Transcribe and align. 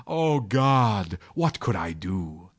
Oh 0.07 0.39
God! 0.39 1.19
what 1.35 1.59
could 1.59 1.75
I 1.75 1.91
do? 1.93 2.49